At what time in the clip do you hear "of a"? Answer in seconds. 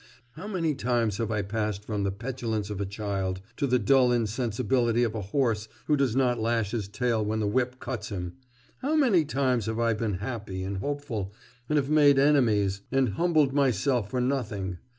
2.71-2.87, 5.03-5.21